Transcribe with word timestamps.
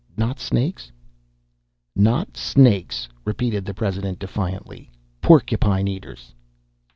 Not 0.17 0.39
snakes?" 0.39 0.91
"Not 1.95 2.35
snakes!" 2.35 3.07
repeated 3.23 3.65
the 3.65 3.73
president 3.75 4.17
defiantly. 4.17 4.89
"Porcupine 5.21 5.87
eaters!" 5.87 6.33